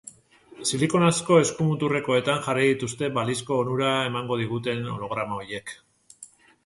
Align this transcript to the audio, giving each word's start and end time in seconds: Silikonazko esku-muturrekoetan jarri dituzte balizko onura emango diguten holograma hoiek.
Silikonazko 0.69 1.35
esku-muturrekoetan 1.41 2.41
jarri 2.47 2.65
dituzte 2.71 3.11
balizko 3.19 3.59
onura 3.67 3.93
emango 4.09 4.39
diguten 4.45 4.85
holograma 4.95 5.39
hoiek. 5.43 5.77